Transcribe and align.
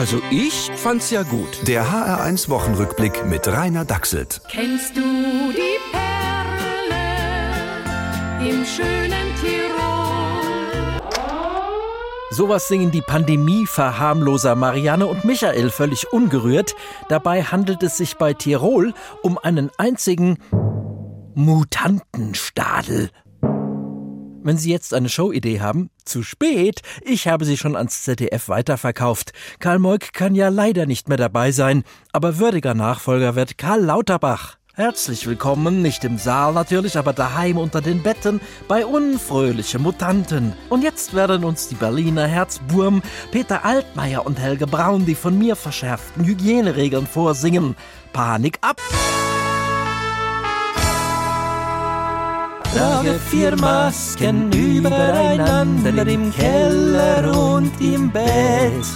Also 0.00 0.22
ich 0.30 0.70
fand's 0.76 1.10
ja 1.10 1.24
gut. 1.24 1.68
Der 1.68 1.84
HR1 1.84 2.48
Wochenrückblick 2.48 3.26
mit 3.26 3.46
Rainer 3.46 3.84
Dachselt. 3.84 4.40
Kennst 4.50 4.96
du 4.96 5.02
die 5.52 5.78
Perle 5.92 7.00
im 8.50 8.64
schönen 8.64 9.34
Tirol? 9.42 11.02
Sowas 12.30 12.66
singen 12.68 12.90
die 12.90 13.02
Pandemie-Verharmloser 13.02 14.56
Marianne 14.56 15.06
und 15.06 15.26
Michael 15.26 15.68
völlig 15.68 16.10
ungerührt. 16.10 16.74
Dabei 17.10 17.42
handelt 17.42 17.82
es 17.82 17.98
sich 17.98 18.16
bei 18.16 18.32
Tirol 18.32 18.94
um 19.22 19.36
einen 19.36 19.70
einzigen 19.76 20.38
Mutantenstadel. 21.34 23.10
Wenn 24.42 24.56
Sie 24.56 24.70
jetzt 24.70 24.94
eine 24.94 25.08
Showidee 25.08 25.60
haben, 25.60 25.90
zu 26.04 26.22
spät. 26.22 26.80
Ich 27.02 27.28
habe 27.28 27.44
sie 27.44 27.56
schon 27.56 27.76
ans 27.76 28.02
ZDF 28.02 28.48
weiterverkauft. 28.48 29.32
Karl 29.58 29.78
Moik 29.78 30.12
kann 30.12 30.34
ja 30.34 30.48
leider 30.48 30.86
nicht 30.86 31.08
mehr 31.08 31.18
dabei 31.18 31.52
sein, 31.52 31.84
aber 32.12 32.38
würdiger 32.38 32.74
Nachfolger 32.74 33.34
wird 33.36 33.58
Karl 33.58 33.82
Lauterbach. 33.82 34.56
Herzlich 34.74 35.26
willkommen, 35.26 35.82
nicht 35.82 36.04
im 36.04 36.16
Saal 36.16 36.54
natürlich, 36.54 36.96
aber 36.96 37.12
daheim 37.12 37.58
unter 37.58 37.82
den 37.82 38.02
Betten 38.02 38.40
bei 38.66 38.86
unfröhliche 38.86 39.78
Mutanten. 39.78 40.54
Und 40.70 40.82
jetzt 40.82 41.12
werden 41.12 41.44
uns 41.44 41.68
die 41.68 41.74
Berliner 41.74 42.26
Herzburm 42.26 43.02
Peter 43.30 43.64
Altmaier 43.64 44.24
und 44.24 44.38
Helge 44.38 44.66
Braun 44.66 45.04
die 45.04 45.16
von 45.16 45.38
mir 45.38 45.54
verschärften 45.54 46.24
Hygieneregeln 46.24 47.06
vorsingen. 47.06 47.76
Panik 48.12 48.58
ab! 48.62 48.80
Trage 52.74 53.18
vier 53.18 53.56
Masken 53.56 54.52
übereinander 54.52 56.06
im 56.06 56.32
Keller 56.32 57.54
und 57.54 57.72
im 57.80 58.10
Bett. 58.12 58.86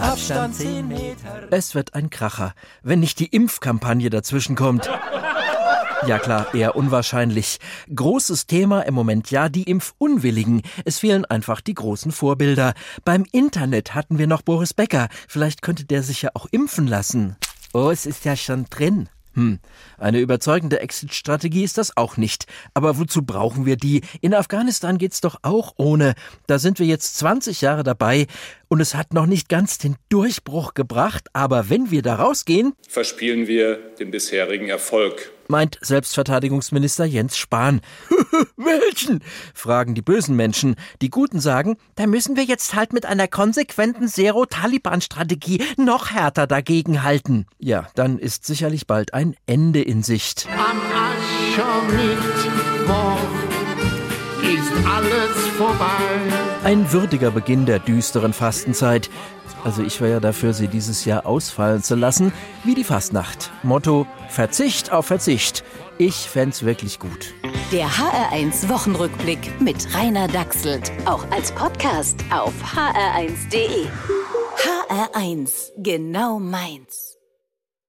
Abstand 0.00 0.56
10 0.56 0.88
Meter. 0.88 1.48
Es 1.50 1.76
wird 1.76 1.94
ein 1.94 2.10
Kracher, 2.10 2.54
wenn 2.82 2.98
nicht 2.98 3.20
die 3.20 3.26
Impfkampagne 3.26 4.10
dazwischen 4.10 4.56
kommt. 4.56 4.90
Ja 6.06 6.18
klar, 6.18 6.52
eher 6.52 6.74
unwahrscheinlich. 6.74 7.58
Großes 7.94 8.46
Thema 8.46 8.82
im 8.82 8.94
Moment 8.94 9.30
ja 9.30 9.48
die 9.48 9.64
Impfunwilligen. 9.64 10.62
Es 10.84 10.98
fehlen 10.98 11.24
einfach 11.24 11.60
die 11.60 11.74
großen 11.74 12.10
Vorbilder. 12.10 12.74
Beim 13.04 13.24
Internet 13.30 13.94
hatten 13.94 14.18
wir 14.18 14.26
noch 14.26 14.42
Boris 14.42 14.74
Becker. 14.74 15.08
Vielleicht 15.28 15.62
könnte 15.62 15.84
der 15.84 16.02
sich 16.02 16.22
ja 16.22 16.30
auch 16.34 16.46
impfen 16.50 16.86
lassen. 16.86 17.36
Oh, 17.72 17.90
es 17.90 18.06
ist 18.06 18.24
ja 18.24 18.34
schon 18.36 18.66
drin. 18.70 19.08
Hm, 19.34 19.58
eine 19.98 20.20
überzeugende 20.20 20.80
Exit-Strategie 20.80 21.64
ist 21.64 21.78
das 21.78 21.96
auch 21.96 22.16
nicht. 22.16 22.46
Aber 22.74 22.98
wozu 22.98 23.22
brauchen 23.22 23.66
wir 23.66 23.76
die? 23.76 24.02
In 24.20 24.34
Afghanistan 24.34 24.98
geht's 24.98 25.20
doch 25.20 25.36
auch 25.42 25.74
ohne. 25.76 26.14
Da 26.46 26.58
sind 26.58 26.78
wir 26.78 26.86
jetzt 26.86 27.16
20 27.18 27.60
Jahre 27.60 27.82
dabei 27.82 28.26
und 28.68 28.80
es 28.80 28.94
hat 28.94 29.14
noch 29.14 29.26
nicht 29.26 29.48
ganz 29.48 29.78
den 29.78 29.96
Durchbruch 30.08 30.74
gebracht. 30.74 31.28
Aber 31.32 31.70
wenn 31.70 31.90
wir 31.90 32.02
da 32.02 32.16
rausgehen, 32.16 32.74
verspielen 32.88 33.46
wir 33.46 33.76
den 33.98 34.10
bisherigen 34.10 34.68
Erfolg 34.68 35.32
meint 35.48 35.78
Selbstverteidigungsminister 35.80 37.04
Jens 37.04 37.36
Spahn. 37.36 37.80
Welchen? 38.56 39.22
fragen 39.54 39.94
die 39.94 40.02
bösen 40.02 40.36
Menschen. 40.36 40.76
Die 41.02 41.10
Guten 41.10 41.40
sagen, 41.40 41.76
da 41.96 42.06
müssen 42.06 42.36
wir 42.36 42.44
jetzt 42.44 42.74
halt 42.74 42.92
mit 42.92 43.06
einer 43.06 43.28
konsequenten 43.28 44.08
Zero-Taliban-Strategie 44.08 45.62
noch 45.76 46.10
härter 46.10 46.46
dagegenhalten. 46.46 47.46
Ja, 47.58 47.88
dann 47.94 48.18
ist 48.18 48.46
sicherlich 48.46 48.86
bald 48.86 49.14
ein 49.14 49.34
Ende 49.46 49.82
in 49.82 50.02
Sicht. 50.02 50.46
Am 50.50 50.80
Aschermittwoch 51.58 51.98
ist 54.42 54.72
alles 54.86 55.36
vorbei. 55.56 56.37
Ein 56.68 56.92
würdiger 56.92 57.30
Beginn 57.30 57.64
der 57.64 57.78
düsteren 57.78 58.34
Fastenzeit. 58.34 59.08
Also 59.64 59.82
ich 59.82 60.02
wäre 60.02 60.10
ja 60.10 60.20
dafür, 60.20 60.52
sie 60.52 60.68
dieses 60.68 61.06
Jahr 61.06 61.24
ausfallen 61.24 61.82
zu 61.82 61.94
lassen, 61.94 62.30
wie 62.62 62.74
die 62.74 62.84
Fastnacht. 62.84 63.50
Motto 63.62 64.06
Verzicht 64.28 64.92
auf 64.92 65.06
Verzicht. 65.06 65.64
Ich 65.96 66.28
fänd's 66.28 66.66
wirklich 66.66 66.98
gut. 66.98 67.32
Der 67.72 67.86
HR1 67.88 68.68
Wochenrückblick 68.68 69.58
mit 69.62 69.94
Rainer 69.94 70.28
Dachselt. 70.28 70.92
Auch 71.06 71.24
als 71.30 71.52
Podcast 71.52 72.22
auf 72.30 72.52
hr1.de. 72.62 73.86
HR1, 74.58 75.70
genau 75.78 76.38
meins. 76.38 77.17